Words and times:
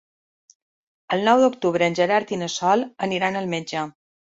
El 1.17 1.21
nou 1.27 1.43
d'octubre 1.43 1.87
en 1.91 1.99
Gerard 2.01 2.35
i 2.35 2.41
na 2.45 2.49
Sol 2.57 2.85
aniran 3.11 3.41
al 3.45 3.55
metge. 3.57 3.89